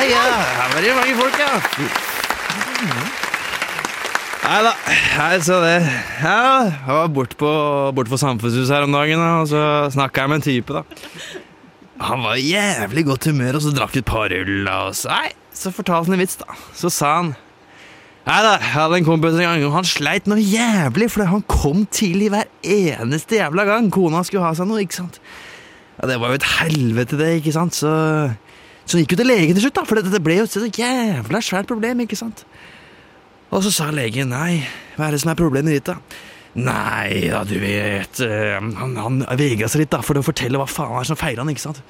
[0.00, 0.24] ja,
[0.56, 1.52] her var det mange folk, ja.
[4.42, 4.72] Nei da.
[4.90, 7.50] jeg så det jeg var bort på,
[7.94, 9.62] bort på Samfunnshuset her om dagen, og så
[9.94, 10.82] snakka jeg med en type, da.
[12.02, 15.30] Han var i jævlig godt humør, og så drakk et par øl, og så, nei,
[15.54, 16.58] så fortalte han en vits, da.
[16.76, 17.34] Så sa han
[18.22, 21.40] Nei da, jeg hadde en kompis en gang, og han sleit noe jævlig, for han
[21.50, 25.18] kom tidlig hver eneste jævla gang kona skulle ha seg noe, ikke sant.
[25.96, 27.90] Ja, Det var jo et helvete, det, ikke sant, så
[28.84, 31.40] Så han gikk jo til legen til slutt, da, for det, ble jo et jævla
[31.44, 32.44] svært problem, ikke sant.
[33.52, 34.62] Og så sa legen nei,
[34.96, 35.98] hva er det som er problemet ditt, da?
[36.52, 40.66] Nei, da, du vet eh, Han, han vega seg litt da, for å fortelle hva
[40.68, 41.80] faen er som feiler han, ikke sant.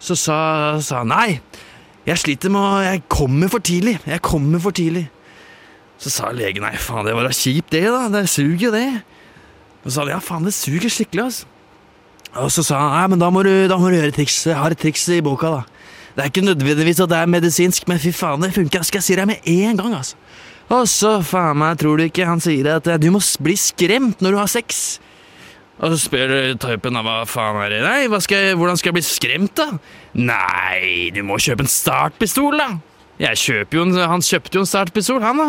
[0.00, 0.38] Så sa
[0.78, 1.40] han nei,
[2.08, 3.98] jeg sliter med å Jeg kommer for tidlig.
[4.08, 5.08] Jeg kommer for tidlig.
[6.00, 8.06] Så sa legen nei, faen, det var da kjipt, det, da.
[8.12, 8.86] Det suger jo, det.
[9.82, 11.54] Og så sa han ja, faen, det suger skikkelig, altså.
[12.38, 14.38] Og så sa han nei, men da må du, da må du gjøre et triks.
[14.46, 15.77] Jeg har et triks i boka, da.
[16.18, 18.80] Det er ikke nødvendigvis at det er medisinsk, men fy faen, det funka.
[18.82, 20.16] Skal jeg si deg med en gang, altså.
[20.74, 24.18] Og så, faen meg, tror du ikke han sier at eh, du må bli skremt
[24.18, 24.98] når du har sex?
[25.78, 27.78] Og så spør typen hva faen er det?
[27.86, 29.78] Nei, skal jeg, hvordan skal jeg bli skremt, da?
[30.18, 32.72] Nei, du må kjøpe en startpistol, da.
[33.22, 35.48] Jeg kjøper jo en, han kjøpte jo en startpistol, han, da.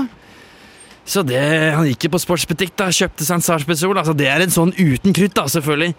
[1.09, 1.41] Så det,
[1.73, 3.97] han gikk jo på sportsbutikk, da, kjøpte seg en startpistol.
[3.97, 5.95] Altså, det er en sånn uten krutt, da, selvfølgelig.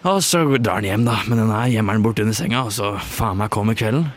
[0.00, 2.72] Og så drar han hjem, da, med den her gjemmer han bort under senga, og
[2.72, 4.08] så faen meg kommer kvelden.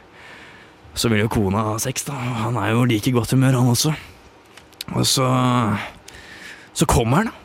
[0.95, 2.15] Så vil jo kona ha sex, da.
[2.15, 3.93] og Han er jo like godt humør, han også.
[4.93, 5.27] Og så
[6.73, 7.39] Så kommer han, da.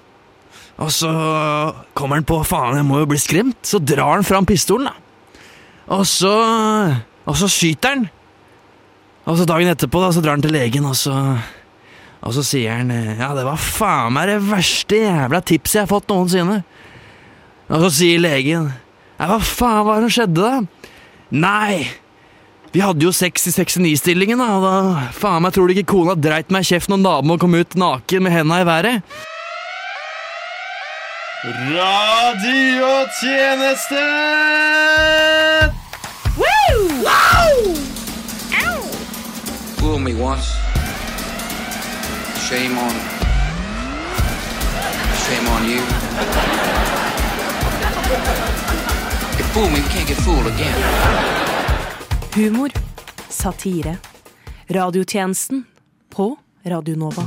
[0.78, 1.10] Og så
[1.98, 3.58] kommer han på faen, jeg må jo bli skremt.
[3.66, 4.94] Så drar han fram pistolen, da.
[5.96, 6.32] Og så
[7.26, 8.08] Og så skyter han.
[9.26, 11.12] Og så dagen etterpå da, så drar han til legen, og så
[12.22, 15.90] Og så sier han Ja, det var faen meg det verste jævla tipset jeg har
[15.90, 16.62] fått noensinne.
[17.68, 18.70] Og så sier legen
[19.18, 20.56] Nei, hva faen var det som skjedde, da?
[21.28, 21.90] Nei,
[22.72, 24.46] vi hadde jo sex i 69-stillingen, da.
[24.62, 24.72] da
[25.16, 28.22] faen meg tror du ikke kona dreit meg i kjeften når naboen kom ut naken
[28.24, 29.02] med henda i været?
[31.74, 34.04] Radiotjeneste!
[39.78, 40.54] Fool me once.
[42.46, 42.94] Shame on.
[45.24, 46.97] Shame on you.
[52.34, 52.72] Humor,
[53.28, 53.96] satire,
[54.68, 55.64] radiotjenesten
[56.08, 57.26] på Radio Nova.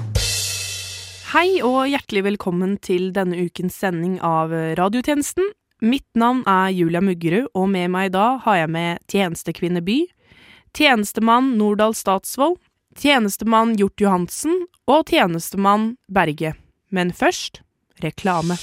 [1.35, 4.49] Hei og hjertelig velkommen til denne ukens sending av
[4.79, 5.51] radiotjenesten.
[5.85, 9.99] Mitt navn er Julia Muggerud, og med meg i dag har jeg med tjenestekvinne By,
[10.73, 12.57] tjenestemann Nordahl Statsvold,
[12.97, 16.55] tjenestemann Hjort Johansen og tjenestemann Berge.
[16.89, 17.61] Men først
[18.01, 18.57] reklame.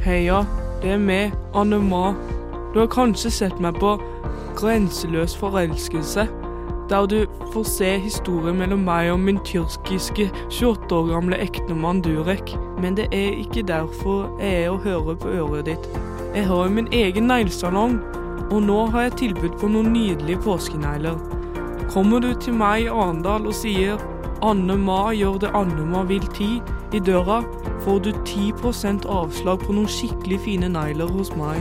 [0.00, 0.46] Heia,
[0.80, 2.14] det er meg, Anne Ma.
[2.72, 3.98] Du har kanskje sett meg på
[4.56, 6.24] Grenseløs forelskelse,
[6.88, 7.18] der du
[7.52, 12.54] får se historien mellom meg og min tyrkiske 28 år gamle ektemann Durek.
[12.80, 15.90] Men det er ikke derfor jeg er å høre på øret ditt.
[16.32, 17.98] Jeg har jo min egen neglesalong,
[18.48, 21.20] og nå har jeg tilbud på noen nydelige påskenegler.
[21.92, 24.00] Kommer du til meg i Arendal og sier
[24.42, 26.62] Anne Ma gjør det Anne Ma vil ti
[26.96, 27.42] i døra,
[27.84, 31.60] får du 10% avslag på noen skikkelig fine negler hos meg.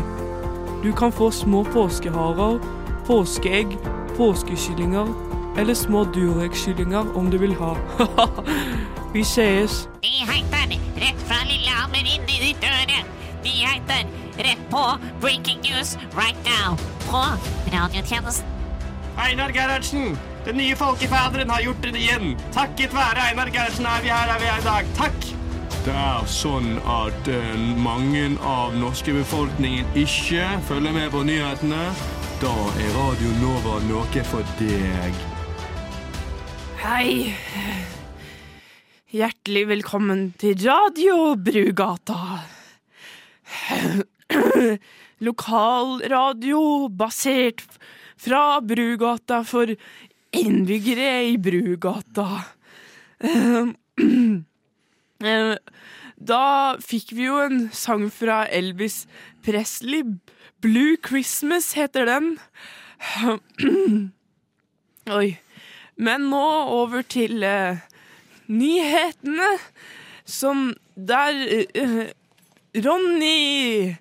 [0.84, 2.62] Du kan få små påskeharer,
[3.08, 3.76] påskeegg,
[4.16, 5.12] påskekyllinger
[5.60, 7.76] eller små durekkyllinger om du vil ha.
[9.14, 9.88] Vi sees.
[10.04, 13.04] heter rett fra Lillehammer inn i ditt øre.
[13.44, 14.08] heter
[14.38, 14.86] rett på
[15.20, 16.78] Breaking News right now
[17.12, 17.26] på
[17.76, 18.48] radiotjenesten.
[19.18, 20.16] Einar Gerhardsen!
[20.46, 22.32] Den nye folkefaderen har gjort det igjen.
[22.56, 24.94] Takket være Einar Gerhardsen er vi her er vi er i dag.
[24.96, 25.28] Takk!
[25.84, 31.82] Det er sånn at uh, mange av norske befolkningen ikke følger med på nyhetene.
[32.40, 35.20] Da er Radio Nova noe for deg.
[36.80, 37.36] Hei.
[39.12, 42.46] Hjertelig velkommen til Radio Brugata.
[45.28, 47.66] Lokalradio basert
[48.20, 49.74] fra Brugata for
[50.32, 52.44] innbyggere i Brugata.
[53.20, 53.66] Eh,
[55.24, 55.56] eh,
[56.20, 59.06] Da fikk vi jo en sang fra Elvis
[59.46, 60.04] Presley.
[60.60, 62.34] Blue Christmas heter den.
[65.20, 65.38] Oi.
[66.00, 67.80] Men nå over til uh,
[68.52, 69.50] nyhetene,
[70.28, 71.40] som der
[71.76, 72.12] uh,
[72.76, 73.96] Ronny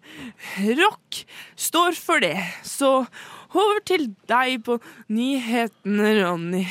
[0.79, 1.23] Rock
[1.57, 2.39] står for det.
[2.63, 3.07] Så
[3.55, 4.79] over til deg på
[5.09, 6.65] nyhetene, Ronny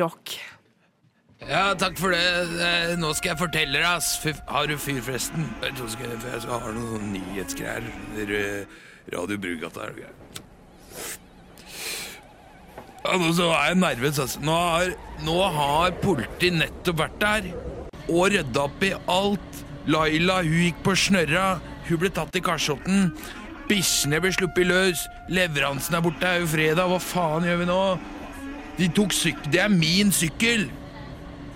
[0.00, 0.34] Rock.
[1.42, 2.22] Ja, takk for det.
[2.62, 4.12] Eh, Nå skal jeg fortelle deg, ass.
[4.46, 5.48] Har du fyr, forresten?
[5.64, 7.88] Jeg tror for jeg skal ha noen nyhetsgreier.
[9.12, 10.18] Radio Brugata og greier.
[13.02, 14.40] Ja, nå så er jeg nervøs, altså.
[14.46, 14.92] Nå har,
[15.26, 17.48] nå har politiet nettopp vært der
[18.06, 19.62] og rydda opp i alt.
[19.90, 21.56] Laila, hun gikk på snørra.
[21.88, 23.08] Hun ble tatt i Karsotten.
[23.72, 25.06] Bikkjene ble sluppet løs.
[25.32, 26.20] Leveransen er borte.
[26.20, 26.90] Det er jo fredag.
[26.92, 27.80] Hva faen gjør vi nå?
[28.76, 30.70] De tok sykkel Det er min sykkel!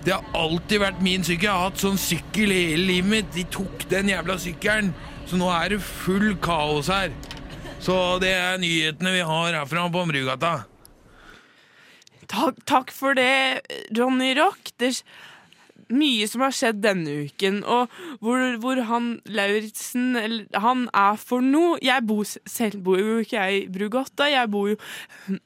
[0.05, 1.49] Det har alltid vært min sykkel.
[1.49, 3.29] Jeg har hatt sånn sykkel hele livet mitt.
[3.35, 4.93] De tok den jævla sykkelen.
[5.27, 7.11] Så nå er det full kaos her.
[7.83, 7.93] Så
[8.23, 10.53] det er nyhetene vi har herfra på Omrugata.
[12.27, 13.61] Takk, takk for det,
[13.95, 14.71] Ronny Rock.
[14.79, 14.95] Det
[15.93, 17.91] mye som har skjedd denne uken, og
[18.23, 20.15] hvor, hvor han Lauritzen
[20.63, 21.77] Han er for noe.
[21.83, 24.77] Jeg bor selv bor jo ikke jeg i Brugata, jeg bor jo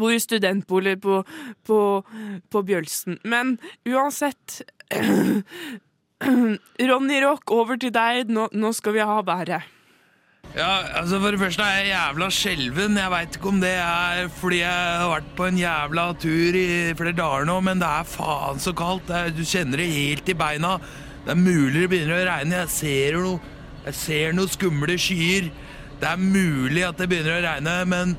[0.00, 1.22] bor i studentbolig på,
[1.66, 1.80] på,
[2.50, 3.20] på Bjølsen.
[3.24, 3.58] Men
[3.88, 4.62] uansett
[6.90, 8.28] Ronny Rock, over til deg.
[8.28, 9.79] Nå, nå skal vi ha været.
[10.50, 12.96] Ja, altså For det første er jeg jævla skjelven.
[12.98, 16.64] Jeg veit ikke om det er fordi jeg har vært på en jævla tur i
[16.98, 19.12] flere dager nå, men det er faen så kaldt.
[19.36, 20.74] Du kjenner det helt i beina.
[21.22, 22.64] Det er mulig det begynner å regne.
[22.64, 23.56] Jeg ser noe
[23.86, 25.46] Jeg ser noen skumle skyer.
[26.00, 28.18] Det er mulig at det begynner å regne, men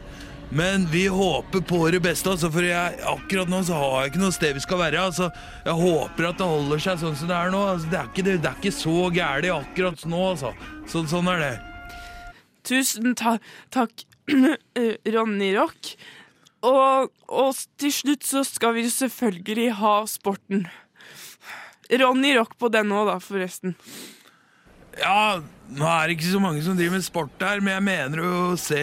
[0.52, 4.20] men vi håper på det beste, altså, for jeg, akkurat nå så har jeg ikke
[4.20, 5.00] noe sted vi skal være.
[5.00, 5.30] Altså,
[5.64, 7.62] jeg håper at det holder seg sånn som det er nå.
[7.72, 10.52] Altså, det, er ikke, det, det er ikke så gærent akkurat nå, altså.
[10.92, 11.54] Så, sånn er det.
[12.68, 13.38] Tusen ta
[13.74, 14.06] takk,
[15.16, 15.96] Ronny Rock.
[16.62, 20.68] Og, og til slutt så skal vi selvfølgelig ha sporten.
[21.92, 23.76] Ronny Rock på den òg, da, forresten.
[25.00, 25.40] Ja,
[25.72, 28.36] nå er det ikke så mange som driver med sport her, men jeg mener å
[28.60, 28.82] se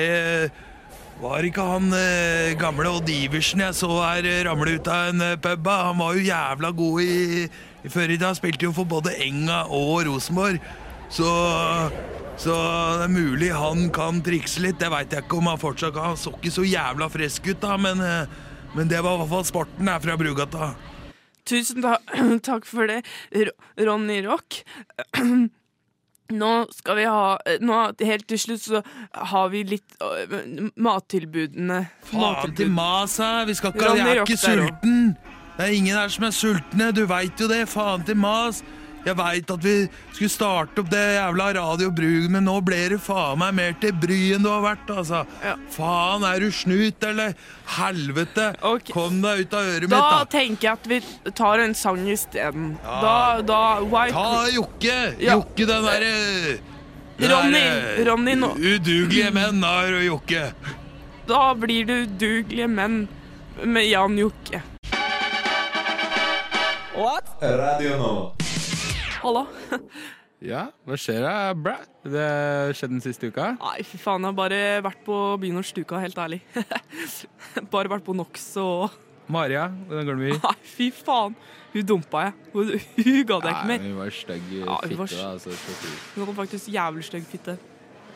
[1.19, 5.25] Var ikke han eh, gamle Odd Iversen jeg så her eh, ramle ut av en
[5.27, 5.67] eh, pub?
[5.69, 7.49] Han var jo jævla god i,
[7.83, 8.37] i før i dag.
[8.39, 10.63] Spilte jo for både Enga og Rosenborg.
[11.11, 11.29] Så
[12.39, 14.79] så det er mulig han kan trikse litt.
[14.79, 16.13] Det veit jeg ikke om han fortsatt kan.
[16.13, 18.31] Han så ikke så jævla frisk ut, da, men, eh,
[18.79, 20.73] men det var i hvert fall sporten her fra Brugata.
[21.49, 21.97] Tusen ta
[22.51, 23.01] takk for det,
[23.35, 23.51] R
[23.89, 24.61] Ronny Rock.
[26.39, 28.83] Nå skal vi ha Nå, Helt til slutt så
[29.33, 31.87] har vi litt uh, mattilbudene.
[32.11, 33.49] Faen til mas her!
[33.49, 34.99] Vi skal ikke, Ronny jeg er Rock ikke sulten!
[35.57, 37.65] Det er ingen her som er sultne, du veit jo det!
[37.73, 38.61] Faen til mas!
[39.09, 39.75] Jeg veit at vi
[40.13, 43.95] skulle starte opp det jævla Radio Brug, men nå ble det faen meg mer til
[43.97, 45.23] bry enn du har vært, altså.
[45.45, 45.55] Ja.
[45.75, 47.33] Faen, er du snut, eller?
[47.79, 48.51] Helvete!
[48.65, 48.93] Okay.
[48.93, 50.25] Kom deg ut av øret mitt, Da da!
[50.33, 52.75] tenker jeg at vi tar en sang isteden.
[52.85, 54.99] Da, da White Ta Jokke!
[55.23, 55.39] Ja.
[55.39, 56.15] Jokke, den derre
[57.19, 60.45] Ronny, der, Ronny, nå- Udugelige menn har Jokke.
[61.29, 63.01] Da blir det udugelige menn
[63.65, 64.63] med Jan Jokke.
[67.43, 68.48] Radio Nova.
[69.25, 69.47] Halla.
[70.39, 71.73] Ja, hva skjer da, bra?
[72.07, 72.27] Det
[72.79, 73.49] skjedde den siste uka?
[73.59, 76.39] Nei, fy faen, jeg har bare vært på byen og stuka, helt ærlig.
[77.73, 78.95] bare vært på NOx og
[79.35, 81.35] Maria, hvordan går det med Nei, fy faen.
[81.75, 82.37] Hun dumpa jeg.
[82.55, 82.71] Hun,
[83.01, 83.83] hun ga det ikke mer.
[83.89, 85.27] hun var stygg Ja, fitte, var da.
[85.35, 85.59] Altså.
[86.15, 87.59] Hun hadde faktisk jævlig stygg fitte.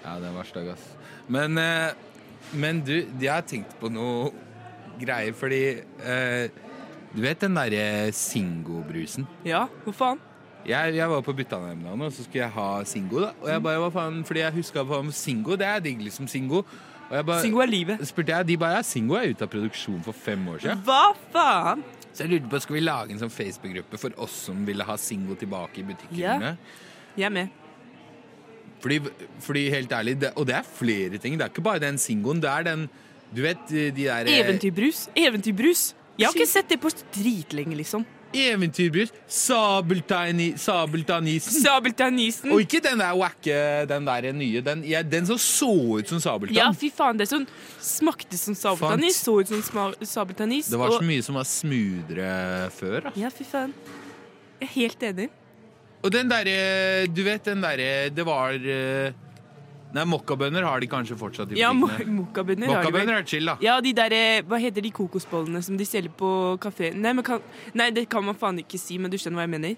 [0.06, 0.87] ja, den var stygg, ass.
[1.26, 1.93] Men, eh,
[2.55, 4.31] men du, jeg har tenkt på noe
[5.02, 5.64] greier, fordi
[6.06, 6.46] eh,
[7.12, 9.26] Du vet den derre Singo-brusen?
[9.43, 10.28] Ja, hva faen?
[10.68, 13.20] Jeg, jeg var på Byttanheim og nå, så skulle jeg ha Singo.
[13.24, 15.56] da Og jeg bare, hva faen, Fordi jeg huska på Singo.
[15.58, 16.28] Det er digg, liksom.
[16.30, 16.62] Singo.
[17.10, 18.04] Og jeg bare, Singo er livet.
[18.08, 20.84] spurte jeg, De bare ja, Singo er ute av produksjon for fem år siden.
[20.86, 21.02] Hva
[21.34, 21.82] faen?
[22.12, 24.96] Så jeg lurte på, Skal vi lage en sånn Facebook-gruppe for oss som ville ha
[25.00, 26.20] Singo tilbake i butikkene?
[26.52, 26.54] Ja.
[27.16, 27.58] Jeg er med.
[28.82, 28.98] Fordi,
[29.40, 31.36] fordi helt ærlig, det, Og det er flere ting.
[31.38, 32.40] Det er ikke bare den Singoen.
[32.42, 32.88] Det er den
[33.34, 35.08] Du vet de der eh, Eventyrbrus.
[35.16, 35.94] Eventyrbrus.
[36.19, 38.04] Jeg har ikke sett det på dritlenge, liksom.
[38.34, 39.12] Eventyrbrus.
[39.29, 41.62] Sabeltanni- Sabeltannisen.
[41.62, 42.53] Sabeltannisen.
[42.53, 44.60] Og ikke den der wacke, den der nye.
[44.60, 46.56] Den, ja, den som så ut som sabeltann.
[46.56, 47.19] Ja, fy faen.
[47.19, 47.46] Det som
[47.81, 49.62] smakte som sabeltannis, så ut som
[50.05, 50.70] sabeltannis.
[50.70, 53.01] Det var og- så mye som var smoothere før.
[53.05, 53.10] Da.
[53.17, 53.72] Ja, fy faen.
[54.60, 55.29] Jeg er helt enig.
[56.05, 59.12] Og den derre Du vet den derre Det var eh,
[59.93, 62.15] Nei, mokkabønner har de kanskje fortsatt i Ja, mo- butikkene.
[62.22, 62.93] mokkabønner har de vel.
[62.93, 63.56] Mokkabønner er chill, da.
[63.61, 66.94] Ja, de der, eh, hva heter de kokosbollene som de selger på kafé?
[66.94, 67.41] Nei, men kan,
[67.75, 69.77] nei, det kan man faen ikke si, men du skjønner hva jeg mener?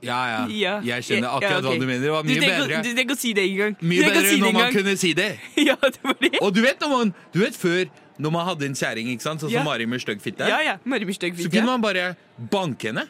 [0.00, 0.46] Ja, ja.
[0.64, 0.80] Ja.
[0.80, 1.72] Jeg skjønner Ja, akkurat ok.
[1.74, 2.00] hva du mener.
[2.00, 2.82] Det var mye trenger ikke- bedre.
[2.82, 3.76] Du trenger ikke å si det engang.
[3.80, 4.76] Du Mye trenger ikke å bedre si det når man engang.
[4.78, 5.30] kunne si det.
[5.68, 6.38] Ja, det var det.
[6.40, 9.40] Og du vet, når man, du vet før, når man hadde en kjerring, ikke sant?
[9.40, 9.58] sånn Ja.
[9.60, 10.76] som Mari med stygg fitte, Ja, ja.
[10.84, 11.52] Mari med stygg så fitte.
[11.58, 13.08] kunne man bare banke henne.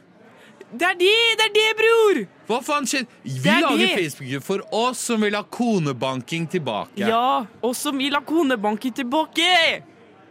[0.71, 2.19] Det er det, det er det, bror!
[2.49, 3.09] Hva faen skjedde?
[3.25, 3.95] Vi er lager.
[3.97, 7.01] Facebook-gruppe for oss som vil ha konebanking tilbake.
[7.01, 9.49] Ja, oss som vil ha konebanking tilbake!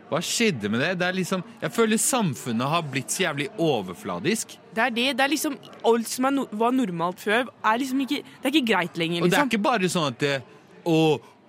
[0.07, 0.91] Hva skjedde med det?
[1.01, 4.55] det er liksom, jeg føler samfunnet har blitt så jævlig overfladisk.
[4.71, 5.07] Det er det.
[5.17, 5.57] Det er liksom
[5.89, 9.27] Alt som no var normalt før, er liksom ikke Det er ikke greit lenger, Og
[9.27, 9.51] det er liksom.
[9.51, 10.35] ikke bare sånn at det,
[10.87, 10.99] å,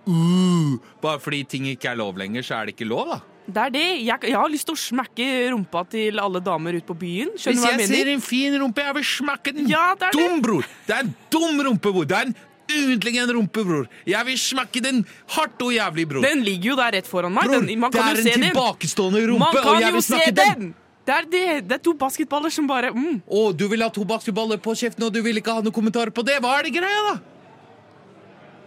[0.08, 0.72] uh,
[1.04, 3.20] Bare fordi ting ikke er lov lenger, så er det ikke lov, da.
[3.48, 3.84] Det er det.
[4.04, 7.30] Jeg, jeg har lyst til å smekke rumpa til alle damer ute på byen.
[7.32, 9.70] Hvis Skjønner hva jeg jeg ser en fin rumpe, jeg vil smekke den.
[9.72, 10.26] Ja, det er det.
[10.28, 10.68] dum, bror.
[10.88, 12.04] Det er en dum rumpe, bror.
[12.10, 12.34] Det er en
[12.68, 13.86] uendelig rumpe, bror.
[14.04, 15.00] Jeg vil smekke den
[15.36, 16.26] hardt og jævlig, bror.
[16.28, 17.48] Den ligger jo der rett foran meg.
[17.48, 18.44] Bror, den, man det kan er en se den.
[18.50, 20.36] tilbakestående rumpe, Man og jeg vil se den.
[20.42, 20.68] den!
[21.08, 21.46] Det er det.
[21.70, 23.22] Det er to basketballer som bare mm.
[23.24, 26.12] Å, du vil ha to basketballer på kjeften, og du vil ikke ha noen kommentarer
[26.12, 26.36] på det?
[26.44, 27.16] Hva er det greia, da?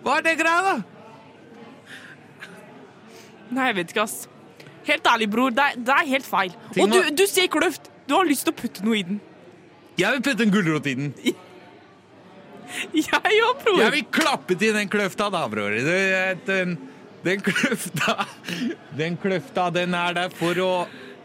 [0.02, 0.76] Hva er det greia, da?
[3.52, 4.24] Nei, jeg vet ikke, ass.
[4.92, 5.54] Helt ærlig, bror.
[5.56, 6.56] Det er, det er helt feil.
[6.76, 7.90] Ting Og du, må- du ser kløft.
[8.10, 9.20] Du har lyst til å putte noe i den.
[10.00, 11.14] Jeg vil putte en gulrot i den.
[12.96, 13.80] Jeg òg, bror.
[13.82, 15.74] Jeg vil klappe til den kløfta, da, bror.
[16.48, 16.78] Den,
[17.26, 18.16] den kløfta
[18.98, 20.72] Den kløfta, den er der for å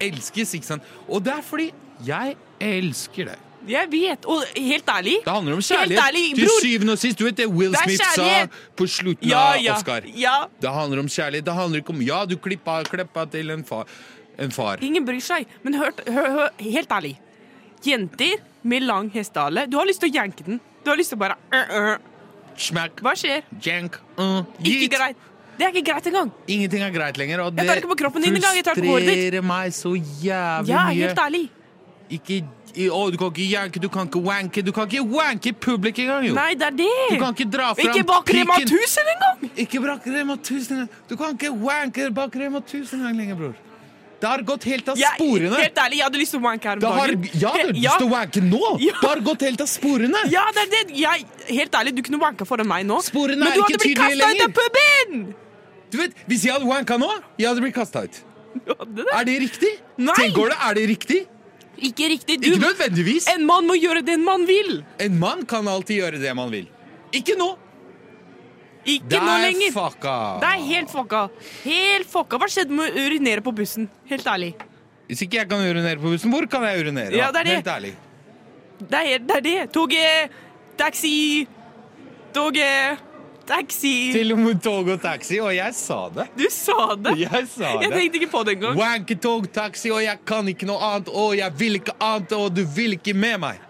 [0.03, 0.89] elskes, ikke sant?
[1.09, 1.69] Og det er fordi
[2.05, 3.39] jeg elsker det.
[3.67, 4.27] Jeg vet.
[4.31, 6.03] Og helt ærlig Det handler om kjærlighet.
[6.07, 8.47] ærlig, Til syvende og sist, du vet det Will Det Smith sa
[8.77, 9.77] på slutten Ja, av.
[9.77, 10.01] Oscar.
[10.17, 10.37] Ja.
[10.63, 11.45] Det handler om kjærlighet.
[11.45, 13.87] Det handler ikke om Ja, du klippa, kleppa til en far.
[14.39, 14.77] En far.
[14.83, 15.47] Ingen bryr seg.
[15.63, 17.17] Men hør, hør, hør helt ærlig.
[17.87, 20.61] Jenter med lang hestehale, du har lyst til å janke den.
[20.85, 21.97] Du har lyst til å bare uh, uh.
[22.57, 23.43] Smack, Hva skjer?
[23.63, 25.17] jank, uh, Ikke greit.
[25.57, 26.31] Det er ikke greit engang.
[26.49, 30.95] Ingenting er greit lenger, og det frustrerer meg så jævlig Ja, mye.
[31.01, 31.45] helt ærlig.
[32.13, 32.43] Ikke
[32.77, 34.63] i- Å, du kan ikke janke, du kan ikke wanke.
[34.65, 36.35] Du kan ikke wanke i publikum engang, jo!
[36.37, 36.89] Nei, det er det.
[37.11, 39.51] Du kan ikke dra fram Ikke bak Rema 1000 engang!
[39.65, 40.89] Ikke bak Rema 1000 engang!
[41.09, 43.55] Du kan ikke wanke bak Rema 1000 engang lenger, bror.
[44.21, 45.17] Det har gått helt av sporene.
[45.21, 45.57] sporene.
[45.61, 46.99] Helt ærlig, jeg hadde lyst til å wanke her om dagen.
[46.99, 48.63] har, ja, du har lyst til å wanke nå!
[48.87, 48.95] Ja.
[49.03, 50.23] Det har gått helt av sporene!
[50.33, 50.85] Ja, det er det.
[50.97, 52.97] Jeg, helt ærlig, du kunne wanka foran meg nå.
[53.05, 55.35] Sporene men du hadde blitt kasta ut av puben!
[55.93, 58.23] Du vet, Hvis jeg hadde wanka nå, jeg hadde blitt kasta ut.
[58.57, 59.05] Det.
[59.13, 59.73] Er det riktig?
[60.01, 60.15] Nei.
[60.17, 61.21] Tenk over det, er det riktig?
[61.79, 62.41] Ikke riktig.
[62.41, 63.27] Du, Ikke nødvendigvis.
[63.35, 64.85] en mann må gjøre det en mann vil.
[65.01, 66.69] En mann kan alltid gjøre det man vil.
[67.13, 67.51] Ikke nå!
[68.87, 69.73] Ikke Det nå er lenger.
[69.75, 70.15] fucka.
[70.41, 71.21] Det er helt fucka.
[71.65, 72.39] Helt fucka.
[72.39, 73.89] Hva skjedde med å urinere på bussen?
[74.09, 74.55] Helt ærlig.
[75.09, 77.13] Hvis ikke jeg kan urinere på bussen, hvor kan jeg urinere?
[77.19, 77.57] Ja, det er det.
[77.61, 77.95] Helt ærlig.
[78.79, 79.37] Det er det.
[79.37, 79.73] Er det.
[79.75, 80.31] Toget,
[80.79, 81.47] taxi,
[82.35, 82.99] toget,
[83.47, 83.93] taxi.
[84.15, 86.27] Til og med tog og taxi, og jeg sa det.
[86.39, 87.15] Du sa det.
[87.23, 87.99] Jeg sa Jeg det.
[88.01, 88.79] tenkte ikke på det engang.
[88.81, 92.65] Wanketog, taxi, og jeg kan ikke noe annet, og jeg vil ikke annet, og du
[92.77, 93.63] vil ikke med meg.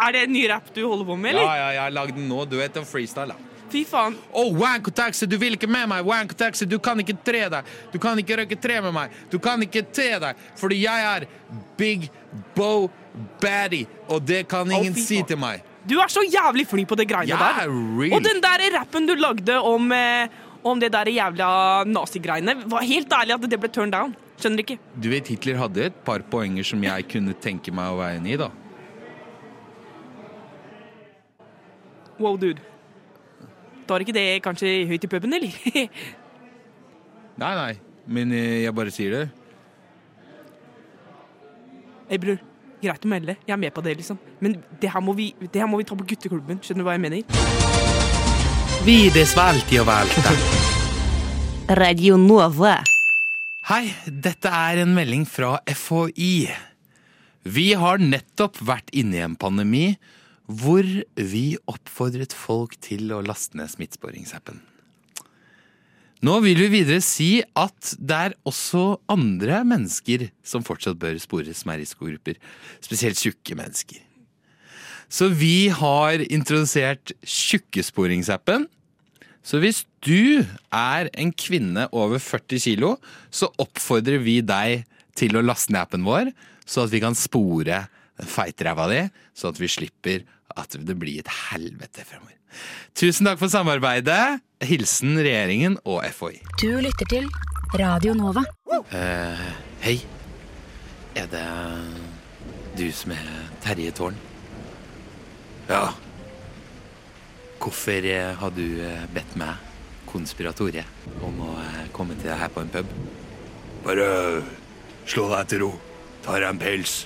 [0.00, 1.56] Er det en ny rap du holder på med, Ja, eller?
[1.56, 2.44] ja, jeg har lagd den nå.
[2.44, 3.34] Du vet en freestyle, da.
[3.72, 4.14] Fy faen.
[4.32, 6.04] Oh, wanko taxi, du vil ikke med meg.
[6.06, 7.64] Wanko taxi, du kan ikke tre deg.
[7.92, 9.10] Du kan ikke røyke tre med meg.
[9.32, 11.26] Du kan ikke te deg, fordi jeg er
[11.76, 12.06] Big
[12.54, 12.90] Bo
[13.40, 15.64] Baddy, og det kan ingen oh, si til meg.
[15.86, 17.70] Du er så jævlig flink på det greiene yeah, der.
[17.70, 18.12] really.
[18.16, 20.28] Og den der rappen du lagde om, eh,
[20.66, 21.48] om det der jævla
[21.86, 24.14] nazigreiene, var helt ærlig at det ble turned down.
[24.36, 24.78] Skjønner ikke.
[25.00, 28.34] Du vet, Hitler hadde et par poenger som jeg kunne tenke meg å være enig
[28.34, 28.50] i, da.
[32.18, 32.60] Wow, dude.
[33.86, 35.54] Tar ikke det kanskje høyt i puben, eller?
[37.36, 37.72] Nei, nei,
[38.08, 39.24] men eh, jeg bare sier det.
[42.08, 42.38] Hei, bror.
[42.86, 43.34] Greit å melde.
[43.46, 44.18] Jeg er med på det, liksom.
[44.42, 46.60] Men det her må vi, det her må vi ta på gutteklubben.
[46.62, 47.22] Skjønner du hva jeg mener?
[48.86, 50.34] Vide svalti og valta.
[51.82, 52.76] Radio Nova.
[53.66, 56.46] Hei, dette er en melding fra FHI.
[57.46, 59.88] Vi har nettopp vært inne i en pandemi
[60.46, 60.86] hvor
[61.18, 64.62] vi oppfordret folk til å laste ned smittesporingsappen.
[66.26, 71.62] Nå vil vi videre si at det er også andre mennesker som fortsatt bør spores
[71.62, 72.40] er risikogrupper,
[72.82, 74.00] spesielt tjukke mennesker.
[75.06, 78.66] Så vi har introdusert tjukkesporingsappen.
[79.46, 80.42] Så hvis du
[80.74, 82.96] er en kvinne over 40 kilo,
[83.30, 84.82] så oppfordrer vi deg
[85.16, 86.32] til å laste ned appen vår,
[86.66, 87.84] så at vi kan spore
[88.26, 89.04] feitræva di,
[89.36, 92.34] så at vi slipper at det blir et helvete fremover.
[92.96, 94.40] Tusen takk for samarbeidet.
[94.64, 96.40] Hilsen regjeringen og FHI.
[96.62, 97.28] Du lytter til
[97.76, 98.44] Radio Nova.
[98.72, 99.46] Uh,
[99.84, 99.98] hei.
[101.16, 101.44] Er det
[102.76, 103.28] du som er
[103.64, 104.16] Terje Tårn?
[105.68, 105.90] Ja.
[107.60, 109.56] Hvorfor eh, har du eh, bedt meg,
[110.06, 110.84] konspiratore,
[111.24, 111.54] om å
[111.96, 112.92] komme til deg her på en pub?
[113.86, 114.06] Bare
[115.08, 115.70] slå deg til ro.
[116.26, 116.98] Tar deg en pils.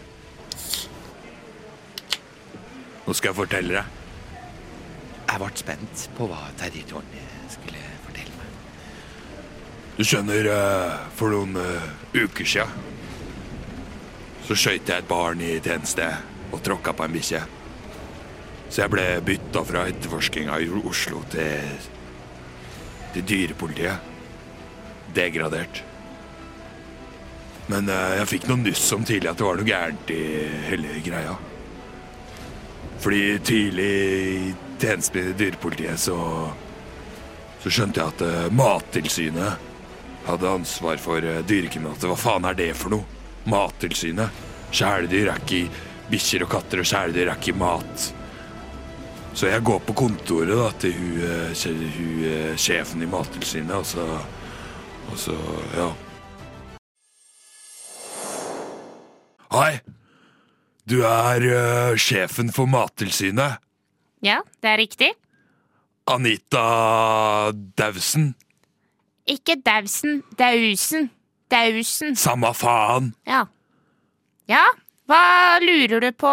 [3.10, 3.94] Nå skal jeg fortelle deg.
[5.26, 6.76] Jeg ble spent på hva eh,
[7.50, 8.52] skulle fortelle meg.
[9.96, 12.86] Du skjønner, eh, for noen eh, uker siden
[14.46, 16.06] så skøyt jeg et barn i tjeneste
[16.54, 17.42] og tråkka på en bikkje.
[18.70, 21.84] Så jeg ble bytta fra etterforskinga i Oslo til,
[23.14, 24.08] til dyrepolitiet.
[25.18, 25.82] Degradert.
[27.74, 30.24] Men eh, jeg fikk noe nyss om tidlig at det var noe gærent i
[30.70, 31.40] hele greia.
[33.00, 36.18] Fordi tidlig i tjenesten i dyrepolitiet så
[37.60, 39.66] så skjønte jeg at eh, Mattilsynet
[40.24, 42.08] hadde ansvar for eh, dyrekriminalitet.
[42.08, 43.04] Hva faen er det for noe?
[43.50, 44.46] Mattilsynet.
[44.72, 48.06] Kjæledyr er ikke Bikkjer og katter og kjæledyr er ikke mat.
[49.36, 54.06] Så jeg går på kontoret da til hun, eh, hun sjefen i Mattilsynet, og så
[55.10, 55.34] Og så,
[55.74, 55.88] ja.
[59.50, 59.80] Hei!
[60.90, 63.60] Du er uh, sjefen for Mattilsynet.
[64.26, 65.10] Ja, det er riktig.
[66.10, 68.32] Anita Dausen.
[69.30, 71.10] Ikke Dausen, Dausen.
[71.50, 72.16] Dausen.
[72.18, 73.12] Samme faen.
[73.28, 73.44] Ja.
[74.50, 74.64] Ja,
[75.06, 75.22] hva
[75.62, 76.32] lurer du på,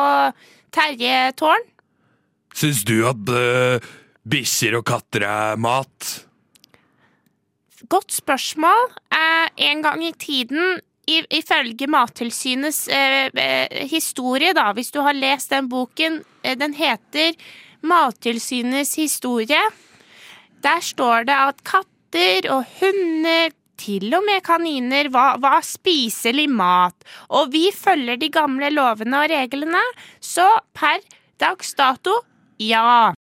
[0.74, 1.70] Terje Tårn?
[2.58, 3.78] Syns du at uh,
[4.26, 6.16] bikkjer og katter er mat?
[7.94, 8.90] Godt spørsmål.
[9.14, 15.52] Eh, en gang i tiden, ifølge Mattilsynets eh, eh, historie, da, hvis du har lest
[15.54, 17.36] den boken, eh, den heter
[17.82, 19.62] Mattilsynets historie.
[20.64, 26.96] Der står det at katter og hunder, til og med kaniner, var, var spiselig mat,
[27.30, 29.84] og vi følger de gamle lovene og reglene,
[30.18, 30.98] så per
[31.38, 32.16] dags dato,
[32.58, 33.14] ja.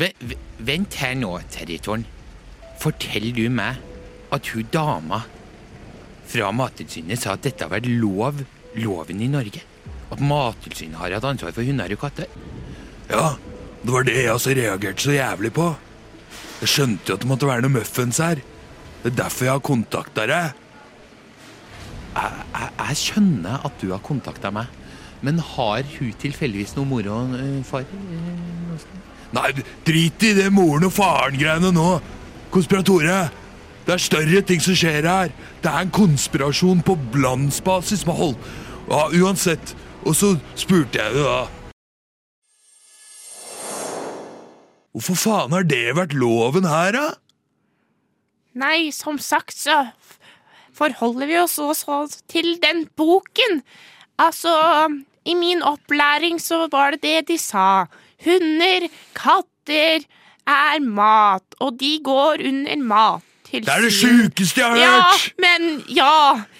[0.00, 2.08] Vent her nå, territoren.
[2.80, 3.89] Fortell du meg
[4.34, 5.24] at hun dama
[6.30, 8.42] fra Mattilsynet sa at dette har vært lov,
[8.78, 9.62] loven i Norge?
[10.10, 12.30] At Mattilsynet har hatt ansvar for hunder og katter?
[13.10, 13.34] Ja,
[13.82, 15.68] det var det jeg også reagerte så jævlig på.
[16.60, 18.42] Jeg skjønte jo at det måtte være noe muffens her.
[19.00, 20.58] Det er derfor jeg har kontakta deg.
[22.10, 24.70] Jeg, jeg, jeg skjønner at du har kontakta meg,
[25.24, 27.34] men har hun tilfeldigvis noe mor og
[27.68, 27.86] far?
[29.30, 29.50] Nei,
[29.86, 31.90] drit i det moren og faren-greiene nå.
[32.50, 33.18] Konspiratore.
[33.86, 35.30] Det er større ting som skjer her.
[35.62, 38.36] Det er en konspirasjon på landsbasis med hold...
[38.90, 39.76] Ja, uansett.
[40.02, 41.40] Og så spurte jeg jo da
[44.90, 47.04] Hvorfor faen har det vært loven her, da?
[48.58, 49.84] Nei, som sagt så
[50.74, 53.60] forholder vi oss også til den boken.
[54.18, 54.50] Altså,
[55.22, 57.86] i min opplæring så var det det de sa.
[58.26, 60.02] Hunder, katter
[60.50, 63.29] er mat, og de går under mat.
[63.52, 65.32] Det er det sjukeste jeg har Ja, hørt!
[65.42, 65.64] men
[65.96, 66.10] ja.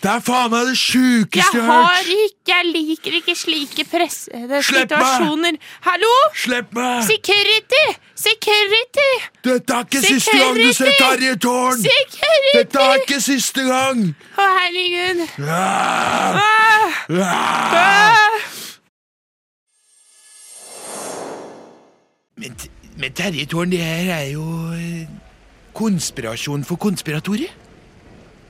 [0.02, 2.06] Det er faen meg det sjukeste Jeg jeg har har hørt!
[2.26, 5.52] ikke Jeg liker ikke slike pressede situasjoner.
[5.54, 5.60] meg!
[5.86, 6.10] Hallo?
[6.34, 7.04] Slipp meg!
[7.06, 7.84] Security!
[8.14, 9.10] Security!
[9.46, 11.78] Dette er ikke siste gang du ser Terje Tårn!
[11.84, 12.56] Security!
[12.58, 14.02] Dette er ikke siste gang!
[14.36, 15.22] Å, herregud.
[15.46, 16.42] Ah!
[16.42, 17.04] Ah!
[17.10, 17.78] Ah!
[17.84, 18.50] Ah!
[22.40, 22.56] Men,
[22.98, 25.06] men Terje Tårn, det her er jo eh,
[25.80, 27.50] konspirasjon for konspiratorer.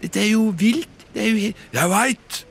[0.02, 0.88] Dette er jo vilt.
[1.14, 2.44] Det er jo helt Jeg veit!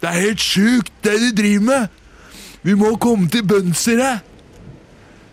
[0.00, 2.02] Det er helt sjukt, det du driver med!
[2.66, 4.14] Vi må komme til bunns i det!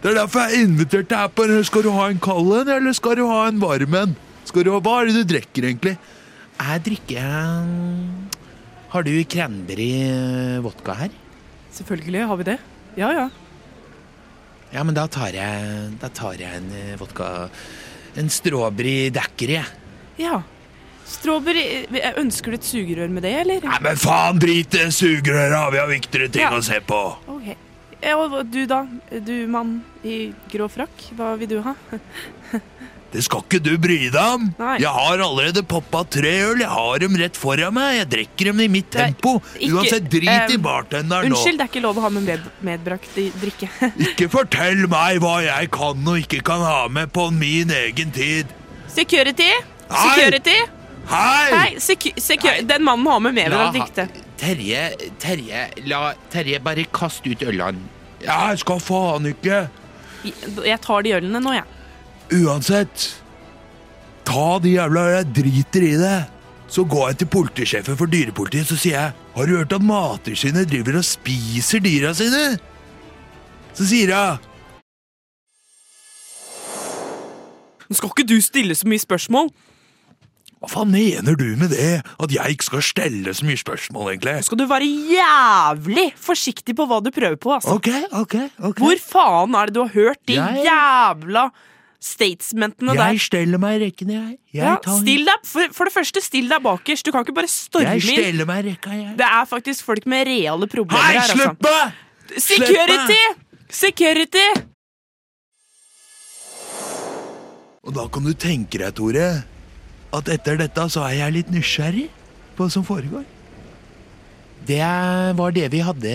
[0.03, 1.63] Det er derfor jeg inviterte deg her på en.
[1.63, 4.15] Skal du ha en kald en, eller skal du ha en varm en?
[4.43, 5.93] Skal du ha, Hva er det du drikker, egentlig?
[6.59, 8.41] Jeg drikker eh,
[8.91, 11.15] Har du cranberry eh, vodka her?
[11.73, 12.57] Selvfølgelig har vi det.
[12.99, 13.29] Ja, ja.
[14.73, 17.29] Ja, men da tar jeg, da tar jeg en eh, vodka
[18.17, 19.61] En strawberry daiquiri.
[20.21, 20.41] Ja.
[21.09, 23.65] Strawberry eh, Ønsker du et sugerør med det, eller?
[23.67, 25.71] Nei, men faen, drit i det sugerøret!
[25.73, 26.51] Vi har viktigere ting Ja.
[26.55, 26.99] å se på.
[27.27, 27.53] Ok.
[28.13, 28.81] Og du da?
[29.23, 31.73] Du mann i grå frakk, hva vil du ha?
[33.13, 34.47] Det skal ikke du bry deg om.
[34.57, 34.79] Nei.
[34.81, 36.63] Jeg har allerede poppa tre øl.
[36.63, 37.99] Jeg har dem rett foran meg.
[37.99, 39.35] Jeg drikker dem i mitt tempo.
[39.59, 41.37] ikke- Uansett, drit i eh, bartenderen nå.
[41.37, 43.69] Unnskyld, det er ikke lov å ha med, med medbrakt i drikke.
[44.09, 48.49] Ikke fortell meg hva jeg kan og ikke kan ha med på min egen tid.
[48.89, 49.51] Security!
[49.93, 50.09] Hei!
[50.15, 50.57] Security!
[51.13, 51.47] Hei!
[51.53, 54.07] Hei, secu secu den mannen har med medbrakt drikke.
[54.39, 54.83] Terje,
[55.21, 57.85] Terje, la Terje bare kaste ut ølene.
[58.23, 59.67] Jeg skal faen ikke.
[60.23, 61.72] Jeg tar de ølene nå, jeg.
[62.33, 63.09] Uansett.
[64.25, 66.15] Ta de jævla Jeg driter i det.
[66.73, 70.69] Så går jeg til politisjefen for dyrepolitiet så sier jeg Har du hørt at Mattilsynet
[70.71, 72.55] driver og spiser dyra sine?
[73.77, 74.49] Så sier hun
[77.91, 79.51] Nå skal ikke du stille så mye spørsmål.
[80.63, 81.99] Hva faen mener du med det?
[82.23, 84.37] At jeg ikke skal stelle så mye spørsmål, egentlig?
[84.39, 87.75] Nå skal du være jævlig forsiktig på hva du prøver på, altså.
[87.75, 87.89] Ok,
[88.23, 88.35] ok,
[88.71, 88.79] ok.
[88.79, 91.43] Hvor faen er det du har hørt de Jeg- jævla
[92.03, 93.13] statementene der?
[93.15, 94.33] Jeg steller meg i rekken, jeg.
[94.53, 97.05] jeg Ja, tar- deg, for, for det første, still deg bakerst.
[97.07, 98.19] Du kan ikke bare storme Jeg inn.
[98.19, 99.15] steller meg i rekka, jeg.
[99.21, 102.39] Det er faktisk folk med reale problemer Hei, her, Hei, slutt meg!
[102.43, 103.21] Security!
[103.73, 104.47] Security!
[107.83, 109.27] Og da kan du tenke deg, Tore,
[110.13, 112.07] at etter dette så er jeg litt nysgjerrig
[112.55, 113.25] på hva som foregår.
[114.63, 114.79] Det
[115.35, 116.11] var det vi hadde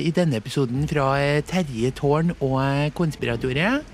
[0.00, 1.10] i denne episoden fra
[1.44, 3.84] Terje Tårn og Konspiratoret.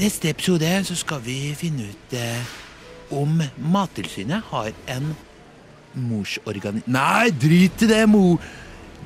[0.00, 2.54] Neste episode så skal vi finne ut eh,
[3.14, 3.40] om
[3.72, 5.12] Mattilsynet har en
[5.96, 6.82] morsorgani...
[6.90, 8.40] Nei, drit i det, mor!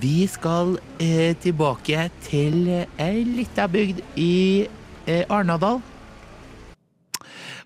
[0.00, 4.64] Vi skal eh, tilbake til ei lita bygd i
[5.06, 5.82] eh, Arnadal.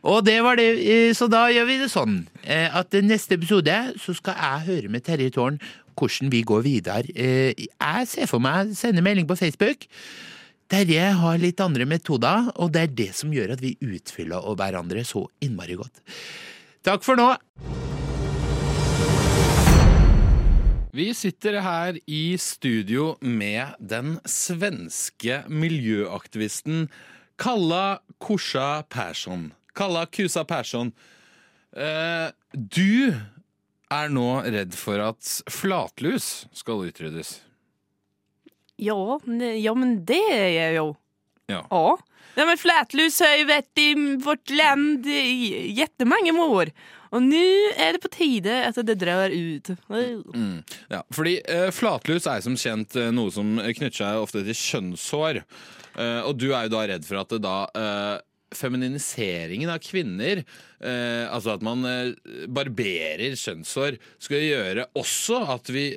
[0.04, 3.78] Og det var det, eh, så da gjør vi det sånn eh, at neste episode
[4.02, 5.60] så skal jeg høre med Terje Tårn
[5.94, 7.06] hvordan vi går videre.
[7.14, 9.86] Eh, Jeg ser for meg sende melding på Facebook.
[10.70, 15.04] Terje har litt andre metoder, og det er det som gjør at vi utfyller hverandre
[15.04, 16.00] så innmari godt.
[16.84, 17.28] Takk for nå.
[20.94, 26.86] Vi sitter her i studio med den svenske miljøaktivisten
[27.36, 29.48] Kalla Kusa Persson.
[29.74, 30.92] Kalla Kusa Persson.
[31.74, 33.10] Eh, du
[33.90, 37.40] er nå redd for at flatlus skal utryddes.
[38.76, 39.20] Ja,
[39.58, 40.94] ja men det är jag ju.
[41.46, 41.66] Ja.
[41.70, 41.98] Ja.
[42.34, 46.70] ja men flätlus har ju varit i vårt land i jättemånga år.
[47.14, 49.68] Och nu är det på tide att det drar ut.
[50.34, 50.62] Mm.
[50.88, 55.38] Ja, fordi eh, flatlus er som kjent eh, noe som knytter seg ofte til kjønnshår.
[55.94, 58.16] Eh, og du er jo da redd for at det da eh,
[58.54, 60.42] Feminiseringen av kvinner,
[60.78, 62.12] eh, altså at man eh,
[62.50, 65.88] barberer kjønnshår, skal gjøre også at vi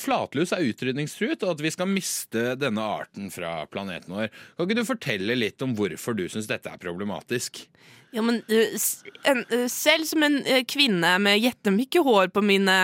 [0.00, 4.32] Flatlus er utrydningstruet, og at vi skal miste denne arten fra planeten vår.
[4.56, 7.64] Kan ikke du fortelle litt om hvorfor du syns dette er problematisk?
[8.10, 12.76] Ja, men en, selv som en kvinne med jettemye hår på mine,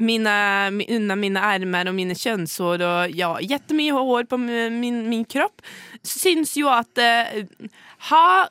[0.00, 0.36] mine,
[0.86, 5.60] under mine ermer og mine kjønnshår og ja, jettemye hår på min, min, min kropp
[6.08, 7.44] syns jo at eh,
[8.08, 8.48] ha,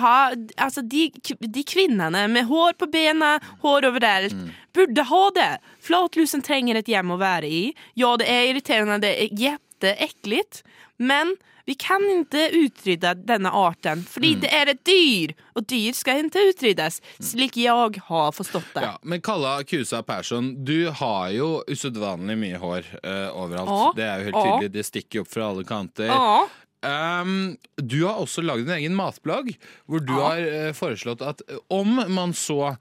[0.00, 0.16] ha,
[0.56, 4.50] Altså, de, de kvinnene med hår på bena, hår overalt, mm.
[4.72, 5.52] burde ha det.
[5.84, 7.62] Flatlusen trenger et hjem å være i.
[7.98, 10.62] Ja, det er irriterende, det er kjempeekkelt,
[11.02, 16.24] Men vi kan ikke utrydde denne arten, fordi det er et dyr, og dyr skal
[16.24, 18.82] ikke utryddes, slik jeg har forstått det.
[18.82, 23.70] Ja, men Kalla Kusa Persson, du har jo usedvanlig mye hår uh, overalt.
[23.70, 23.92] Ja.
[23.94, 24.72] Det er jo helt tydelig.
[24.74, 26.10] Det stikker opp fra alle kanter.
[26.10, 26.42] Ja.
[26.82, 29.52] Um, du har også lagd en egen matblogg,
[29.86, 30.32] hvor du Ja.
[30.32, 32.76] har uh, foreslått at eh, om man så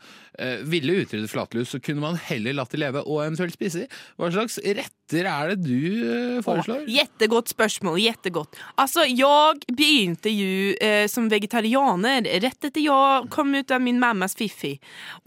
[0.65, 3.99] ville utrydde flatlus, så kunne man heller latt de leve og eventuelt spise de.
[4.17, 6.85] Hva slags retter er det du eh, foreslår?
[6.89, 8.55] Jättegott spørsmål, jättegott.
[8.79, 14.37] Altså, jeg begynte jo eh, som vegetarianer rett etter jeg kom ut av min mammas
[14.39, 14.77] fiffi.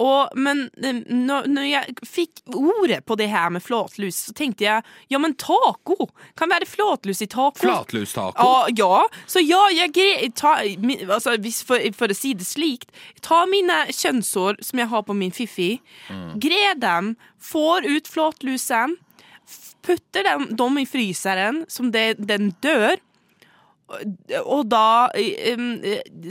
[0.03, 1.03] Og, men når,
[1.49, 5.35] når när jag fick ordet på det her med flatlus så tenkte jeg ja men
[5.35, 7.61] taco, kan være flatlus i taco?
[7.61, 8.35] Flatlustaco?
[8.39, 9.09] Ja, ja.
[9.27, 10.57] Så ja, jeg ta,
[11.09, 11.37] altså,
[11.67, 12.91] for, for å si det slikt,
[13.25, 15.77] ta mine kjønnshår som jeg har på min fiffi,
[16.41, 18.97] Grer dem, får ut flåtlusen,
[19.85, 22.97] putter dem, dem i fryseren som det, den dør,
[24.45, 25.67] og da um,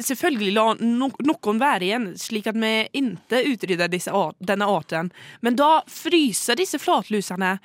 [0.01, 3.93] selvfølgelig la no, noen være igjen, slik at vi ikke utrydder
[4.41, 5.11] denne arten.
[5.45, 7.55] Men da fryser disse flatlusene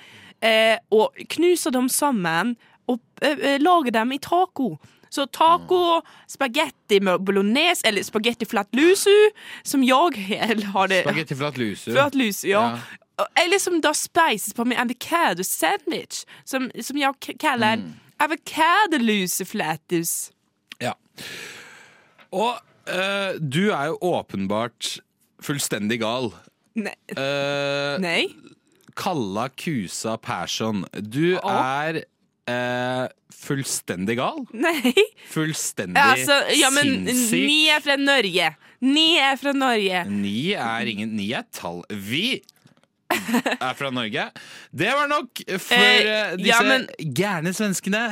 [0.45, 2.55] eh, og knuser dem sammen
[2.89, 4.77] og eh, eh, lager dem i taco.
[5.11, 9.15] Så taco, spagetti med bolognese, eller spagetti flatlusu,
[9.65, 10.25] som jeg
[10.75, 11.91] har det Spagetti flatlusu.
[11.93, 12.79] Flatlus, ja.
[13.41, 17.95] Eller som da spices på med avocado sandwich, som, som jeg kaller Mm.
[19.47, 20.31] flatus.
[20.81, 20.93] Ja.
[22.33, 22.59] Og
[22.91, 24.99] uh, du er jo åpenbart
[25.43, 26.33] fullstendig gal.
[26.79, 26.95] Nei.
[27.15, 28.25] Uh, Nei.
[28.99, 32.03] Kalla Kusa Persson, du er
[32.49, 33.07] eh,
[33.39, 34.41] fullstendig gal?
[34.67, 34.93] Nei.
[35.33, 37.45] Fullstendig Altså, ja, men sinnssyk?
[37.47, 38.53] ni er fra Norge.
[38.89, 40.05] Ni er fra Norge.
[40.11, 41.83] Ni er ingen Ni er tall.
[41.91, 42.41] Vi
[43.11, 44.27] er fra Norge.
[44.71, 48.03] Det var nok for Eh, eh, disse ja, men- gærne svenskene.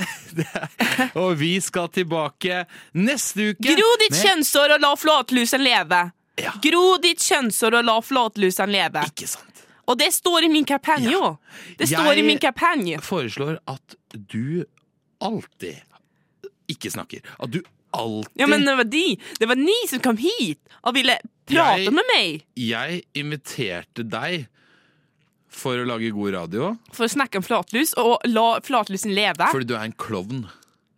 [1.22, 2.62] og vi skal tilbake
[2.96, 3.75] neste uke.
[3.77, 6.01] Gro ditt med- kjønnshår og la flatlusen leve.
[6.40, 6.53] Ja.
[6.64, 9.05] Gro ditt kjønnshår og la flatlusen leve.
[9.12, 9.55] Ikke sant.
[9.87, 11.37] Og det står i min kampanje Ja.
[11.79, 12.99] Det står Jeg- i min kampanje.
[13.01, 14.64] foreslår at du
[15.20, 15.77] alltid
[16.68, 17.20] ikke snakker.
[17.40, 17.62] At du
[17.94, 19.18] alltid Ja, men det var de.
[19.38, 24.49] Det var ni som kom hit og ville prate Jeg- med meg Jeg inviterte deg
[25.49, 29.46] for å lage god radio for å snakke om flatlus og la flatlusen leve.
[29.53, 30.51] fordi du er en klovn.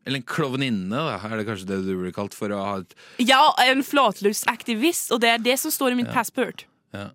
[0.07, 2.94] Eller en klovninne, da, er det kanskje det du blir kalt for å ha et
[3.59, 6.64] er en flatlusaktivist, og det er det som står i min passport.
[6.94, 7.11] Ja.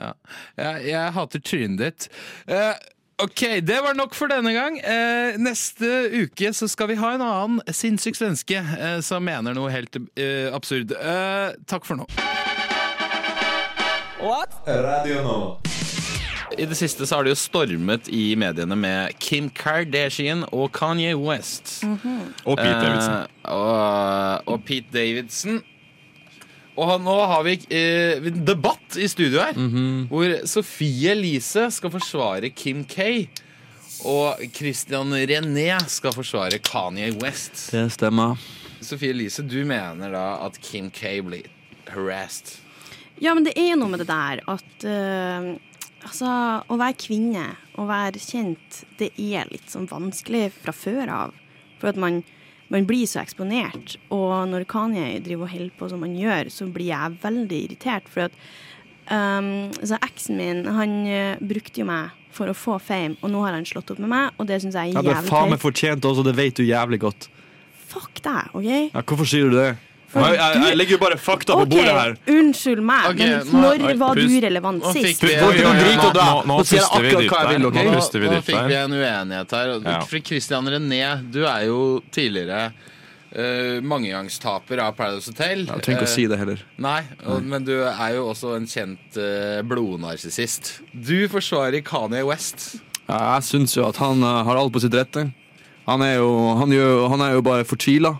[0.00, 0.12] Ja.
[0.58, 2.08] Jeg, jeg hater trynet ditt.
[2.48, 2.74] Eh,
[3.22, 4.78] ok, det var nok for denne gang.
[4.80, 5.90] Eh, neste
[6.24, 10.48] uke så skal vi ha en annen sinnssyk svenske eh, som mener noe helt eh,
[10.56, 10.92] absurd.
[10.96, 12.08] Eh, takk for nå.
[14.66, 15.56] Radio Nova.
[16.58, 21.12] i det siste så har det jo stormet i mediene med Kim Kardashian og Kanye
[21.18, 21.82] West.
[21.84, 23.14] Og Pete Davidson.
[23.14, 25.60] Eh, og, og Pete Davidson.
[26.76, 29.56] Og nå har vi eh, en debatt i studio her,
[30.10, 33.26] hvor Sofie Elise skal forsvare Kim K.
[34.06, 37.70] Og Christian René skal forsvare Kanye West.
[37.72, 38.36] Det stemmer.
[38.84, 41.48] Sofie Elise, du mener da at Kim K blir
[41.88, 42.58] harassed?
[43.22, 45.56] Ja, men det er noe med det der at uh,
[46.06, 46.28] Altså,
[46.70, 47.46] å være kvinne,
[47.80, 51.32] å være kjent, det er litt sånn vanskelig fra før av.
[51.80, 52.20] For at man,
[52.72, 53.96] man blir så eksponert.
[54.14, 58.10] Og når Kanye driver og holder på som han gjør, så blir jeg veldig irritert.
[58.12, 58.36] For at
[59.10, 63.40] um, så eksen min, han eh, brukte jo meg for å få fame, og nå
[63.46, 65.08] har han slått opp med meg, og det syns jeg er jævlig teit.
[65.08, 67.28] Ja, det er faen meg fortjent også, det vet du jævlig godt.
[67.86, 68.68] Fuck deg, OK?
[68.68, 69.70] Ja, hvorfor sier du det?
[70.16, 72.16] Jeg, jeg, jeg legger jo bare fakta på okay, bordet her.
[72.32, 74.32] Unnskyld meg, okay, men nå- når oi, var pust.
[74.32, 75.22] du relevant Nå sist?
[75.22, 77.58] vi- Nå- nå nå- nå Nå puster vi dypt der.
[77.58, 77.86] Nå Nå,
[78.32, 79.72] nå fikk vi en uenighet her.
[79.84, 80.00] Ja.
[80.08, 81.80] For Christian René, du er jo
[82.14, 82.72] tidligere
[83.36, 85.66] uh, mangegangstaper av Paradise Hotel.
[85.66, 86.62] Jeg trenger ikke å si det heller.
[86.80, 90.78] Nei, og, men du er jo også en kjent uh, blodnarsissist.
[90.92, 92.76] Du forsvarer Kanye West.
[93.06, 95.28] Ja, jeg syns jo at han uh, har alt på sitt rette.
[95.86, 98.16] Han er jo, han gjør, han er jo bare fortvila.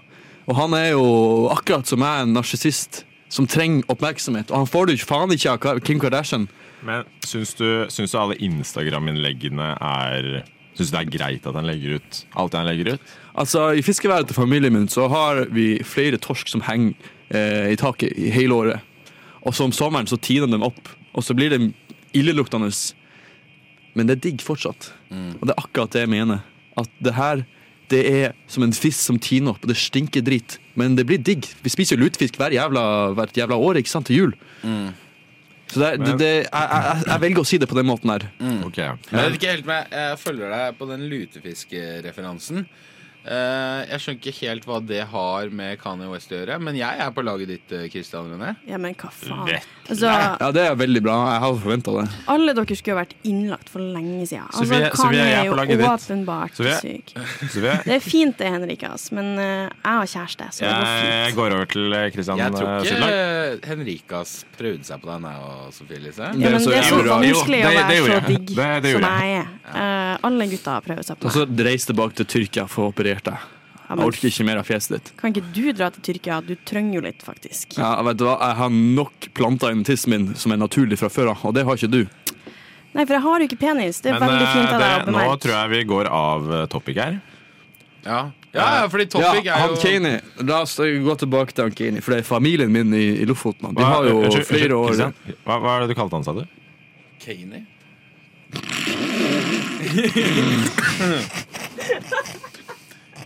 [0.47, 1.07] Og han er jo
[1.51, 4.53] akkurat som meg, en narsissist som trenger oppmerksomhet.
[4.53, 6.47] Og han får det jo faen ikke av Kim Kardashian.
[6.87, 10.45] Men syns du, syns du alle Instagram-innleggene er
[10.77, 13.13] Syns du det er greit at han legger ut alt det han legger ut?
[13.41, 16.93] Altså, I fiskeværet til familien min så har vi flere torsk som henger
[17.33, 18.85] eh, i taket i hele året.
[19.41, 21.71] Og så om sommeren så tiner de opp, og så blir de
[22.13, 22.69] illeluktende.
[23.97, 24.91] Men det er digg fortsatt.
[25.41, 26.45] Og det er akkurat det jeg mener.
[26.77, 27.47] At det her
[27.93, 30.59] det er som en fisk som tiner opp, og det stinker dritt.
[30.79, 31.47] Men det blir digg.
[31.63, 32.83] Vi spiser jo lutefisk hver jævla,
[33.17, 34.35] hvert jævla år ikke sant, til jul.
[35.67, 38.27] Så det, det, det, jeg, jeg, jeg velger å si det på den måten her.
[38.67, 38.79] Ok.
[38.79, 42.67] Jeg vet ikke helt med, jeg følger deg på den lutefiskereferansen.
[43.27, 47.03] Eh, jeg skjønner ikke helt hva det har med Kanye West å gjøre, men jeg
[47.07, 48.57] er på laget ditt, Kristian Christian René.
[48.67, 49.61] Ja, men hva faen?
[49.87, 50.11] Altså,
[50.41, 51.17] Ja, det er veldig bra.
[51.31, 52.07] Jeg har forventa det.
[52.27, 54.47] alle dere skulle ha vært innlagt for lenge siden.
[54.51, 55.87] Altså, Sofie- Kanye Sofie, jeg er på jo laget ditt.
[55.87, 56.79] åpenbart Sofie?
[56.81, 57.13] syk.
[57.53, 61.35] Sofie, Det er fint det, Henrikas, men uh, jeg har kjæreste, så det går jeg
[61.37, 65.73] går over til Kristian Jeg tror eh, ikke eh, Henrikas prøvde seg på deg Og
[65.73, 66.23] Sofie Elise.
[66.23, 67.07] Ja, men det er så jeg.
[67.07, 69.47] Vanskelig å være så digg som jeg er.
[69.67, 73.16] Uh, alle gutta prøver seg på Og så reis tilbake til Tyrkia for å operere
[73.25, 73.33] deg.
[73.33, 73.57] jeg.
[73.87, 75.13] Jeg orker ikke mer av fjeset ditt.
[75.21, 76.41] kan ikke du dra til Tyrkia?
[76.43, 77.77] Du trenger jo litt, faktisk.
[77.79, 78.37] Ja, vet du hva?
[78.43, 81.63] Jeg har nok planter i tissen min som er naturlig fra før av, og det
[81.69, 82.03] har ikke du.
[82.97, 84.01] Nei, for jeg har jo ikke penis.
[84.03, 85.31] Det er Men veldig eh, fint av deg å bemerke.
[85.31, 87.19] nå tror jeg vi går av eh, topic her.
[88.07, 90.13] Ja, ja, ja fordi Topic ja, er han jo Kani,
[90.47, 93.75] La oss gå tilbake til han Kini, for det er familien min i, i Lofoten.
[93.77, 94.91] De har jo Unnskyld, flere år.
[95.45, 96.45] Hva, hva er det du kalte han, sa du?
[97.23, 97.67] Kaney.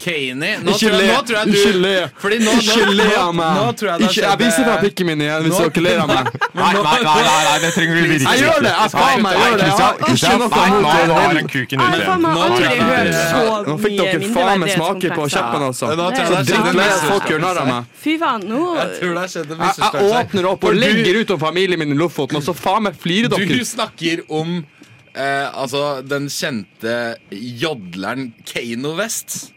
[0.00, 1.50] Kaney Nå, Ikke tror jeg- le!
[1.50, 1.96] Ikke du le!
[2.22, 3.52] Fordi nå, nå, Ikke le av meg!
[3.60, 6.30] nå tror jeg Ikke, jeg viser deg pikken min igjen hvis dere ler av meg.
[6.60, 8.72] Nei, nei, nei, nei, nei, det trenger du virkelig Jeg gjør det!
[8.80, 9.66] Jeg faen meg gjør det!
[9.66, 10.48] Jeg har ikke noe
[12.34, 12.70] mot det.
[13.68, 15.84] Nå fikk dere faen meg smake på kjeppen, altså.
[17.10, 17.94] Folk gjør narr av meg.
[18.00, 22.44] Fy faen, nå Jeg åpner opp og legger ut om familien min i Lofoten, og
[22.44, 24.60] så faen meg flirer Du snakker om
[25.14, 26.98] eh, altså den kjente
[27.30, 29.50] jodleren Kano West.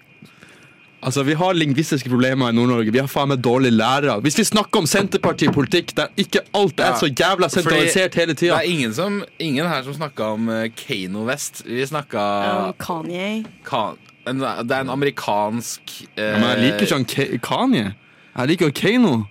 [1.05, 2.91] Altså, Vi har lingvistiske problemer i Nord-Norge.
[2.91, 4.19] Vi har faen meg dårlige lærere.
[4.23, 8.61] Hvis vi snakker om Senterpartipolitikk der ikke alt er så jævla sentralisert hele Det er
[8.61, 11.63] ingen, som, ingen her som snakka om uh, Kano West.
[11.67, 12.23] Vi snakka
[12.69, 13.43] um, Kanye.
[13.67, 15.81] Kan- Det er en amerikansk
[16.15, 17.93] eh, Men jeg liker ikke han Kanye.
[18.37, 19.23] Jeg liker Kano.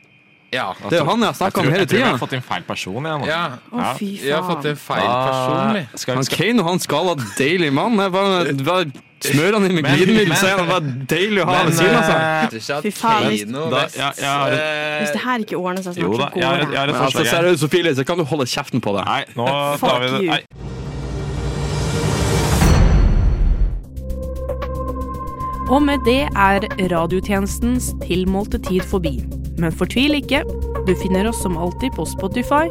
[0.52, 0.66] Ja.
[0.84, 2.32] Det er jo han jeg har Jeg snakka om hele jeg tror vi har fått
[2.36, 3.06] inn feil person.
[3.08, 3.26] Jeg, nå.
[3.26, 3.38] ja.
[3.72, 5.56] Å, fy Vi har fått en feil person.
[5.56, 7.96] Ah, skal, Han skal, Kano han skalla deilig mann.
[8.02, 8.84] Jeg bare, bare
[9.22, 11.96] smører han inn med Men- glidemiddel, så er han bare deilig å ha ved siden
[11.96, 12.76] av seg.
[12.76, 13.96] eh, Fy faen, hvis- Kano Da- West.
[13.96, 16.36] ja, jeg har et- eh, Hvis det her ikke ordner seg jo snart, da, så
[16.36, 16.94] jeg har, går et- jeg har det.
[16.94, 17.42] et Men Altså, forslag her.
[17.42, 19.04] seriøst, Sofie Elise, kan du holde kjeften på deg?
[19.06, 20.22] Nei, nå tar vi det.
[20.22, 20.30] you.
[20.30, 20.40] Nei.
[25.72, 26.60] Og med det er
[26.92, 29.14] radiotjenestens tilmålte tid forbi.
[29.62, 30.42] Men fortvil ikke.
[30.86, 32.66] Du finner oss som alltid på Spotify,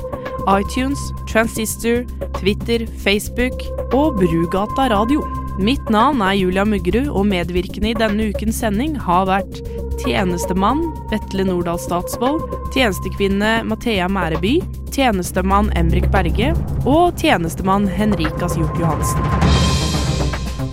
[0.52, 1.00] iTunes,
[1.32, 2.04] Transistor,
[2.40, 3.64] Twitter, Facebook
[3.96, 5.24] og Brugata radio.
[5.62, 9.62] Mitt navn er Julia Muggerud, og medvirkende i denne ukens sending har vært
[10.02, 14.58] tjenestemann Vetle Nordahl Statsvold, tjenestekvinne Mathea Mæreby,
[14.92, 19.28] tjenestemann Emrik Berge og tjenestemann Henrikas Hjort Johansen.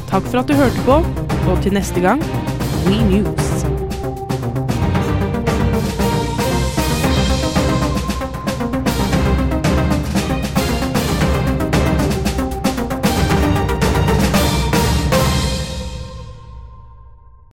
[0.08, 1.02] Takk for at du hørte på,
[1.48, 2.24] og til neste gang
[2.88, 3.77] We News.